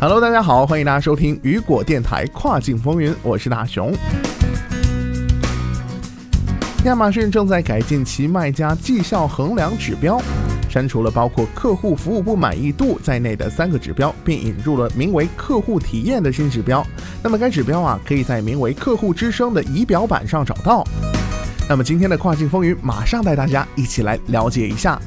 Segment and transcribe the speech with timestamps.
[0.00, 3.92] Hello，大家好，欢迎大家收听雨果电台跨境风云，我是大熊。
[6.86, 10.18] 亚马逊正在改进其卖家绩效衡量指标，
[10.70, 16.82] 删除了包括客户服务不满意度在内的三个指标，并引入了名为客户体验的新指标。
[17.22, 20.82] 那么该指标啊，可以在名为客户之声的仪表板上找到。
[21.68, 24.98] 那么今天的跨境风云，马上带大家一起来了解一下。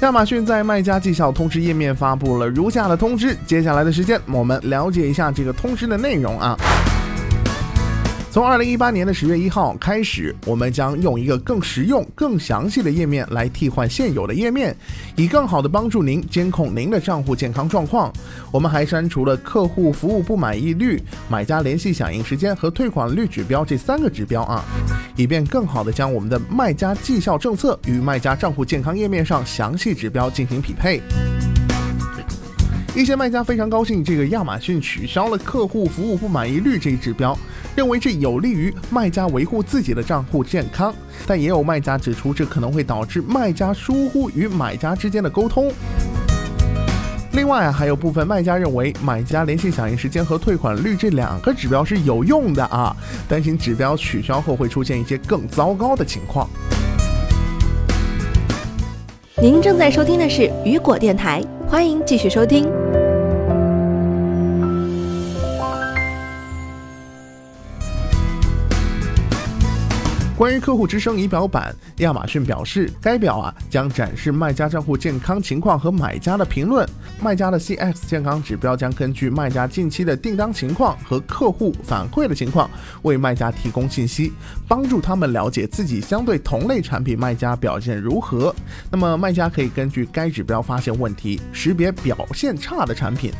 [0.00, 3.36] 亚马逊在卖家绩效通知页面发布了如下的通知。
[3.46, 6.56] 接下来的时间，我们了解一下这个通知的内容啊。
[8.32, 14.74] 从二零一八年的十月一号开始，我们将用一个更实用、更详细的页面来替换现有的页面，
[15.16, 18.12] 以更好的帮助您监控您的账户健康状况。
[18.52, 24.64] 我们还删除了客户服务不满意率、买家联系响应时间和退款率指标这三个指标啊，
[25.16, 31.02] 以便更好的将我们的卖家绩效政策与卖家账户健康页面上详细指标进行匹配。
[32.92, 37.38] 一些卖家非常高兴，这个亚马逊取消了客户服务不满意率这一指标，
[37.76, 40.92] 认为这有利于卖家维护自己的账户健康。
[41.24, 45.72] 但也有卖家指出，这可能会导致卖家疏忽与买家之间的沟通。
[47.32, 52.94] 另外，还有部分卖家认为，买家联系响应时间和退款率这两个指标是有用的啊，
[53.28, 56.50] 担心指标取消后会出现一些更糟糕的情况。
[59.40, 61.40] 您正在收听的是雨果电台，
[61.70, 62.89] 欢迎继续收听。
[70.40, 76.88] 关于客户之声仪表板，亚马逊表示，该表啊将展示卖家账户健康情况和买家的评论。
[77.22, 82.70] 卖家的 CX 健康指标将根据卖家近期的订单情况和客户反馈的情况，
[83.02, 84.32] 为卖家提供信息，
[84.66, 88.54] 帮助他们了解自己相对同类产品卖家表现如何。
[88.90, 93.30] 那么，卖家可以根据该指标发现问题，识别表现差的产品。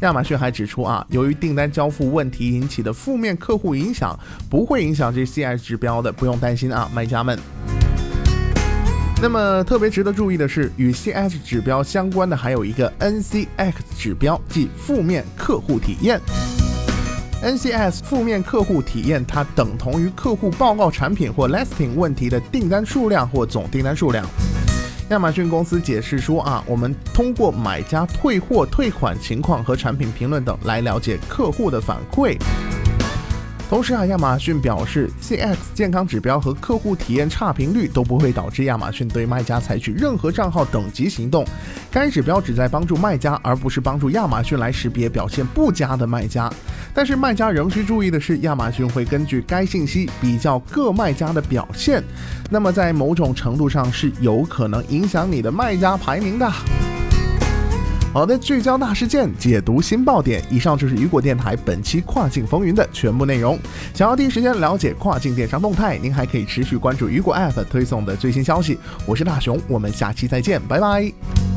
[0.00, 4.18] 亚马逊还指出啊，由于订单交付问题引起的负面客户影响，
[4.48, 7.38] 不会影响这 CX 指标的，不用担心啊，卖家们。
[9.22, 16.18] 那么特别值得注意的是，与 CS 指标相关的还有一个 NCX 指标，即负面客户体验。
[17.42, 24.26] NCS 负面客户体验，它等同于客户报告产品或 listing 问题的订单数量或总订单数量。
[25.10, 32.36] 亚马逊公司解释说啊，我们通过买家退货、退款情况和产品评论等来了解客户的反馈。
[33.70, 41.46] 同时啊，亚马逊表示，CX 健康指标和客户体验差评率都不会导致亚马逊对卖家采取任何账号等级行动。
[41.88, 46.52] 该指标旨在帮助卖家，而不是帮助亚马逊来识别表现不佳的卖家。
[46.92, 52.02] 但是卖家仍需注意的是，亚马逊会根据该信息比较各卖家的表现，
[52.50, 56.52] 那么在某种程度上是有可能影响你的卖家排名的。
[58.12, 60.42] 好的，聚焦大事件，解读新爆点。
[60.50, 63.56] 以上就是雨果电台本期跨境风云的全部内容。
[63.94, 68.78] 想要第一时间了解跨境电商动态，您还可以持续关注雨果 App 推送的最新消息。
[69.06, 71.49] 我是大熊，我们下期再见，拜拜。